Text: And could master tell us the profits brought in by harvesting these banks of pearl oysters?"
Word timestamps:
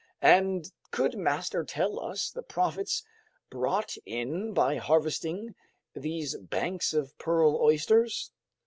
And 0.23 0.71
could 0.89 1.15
master 1.15 1.63
tell 1.63 1.99
us 1.99 2.31
the 2.31 2.41
profits 2.41 3.03
brought 3.51 3.95
in 4.03 4.51
by 4.51 4.77
harvesting 4.77 5.53
these 5.93 6.35
banks 6.37 6.91
of 6.95 7.15
pearl 7.19 7.55
oysters?" 7.61 8.31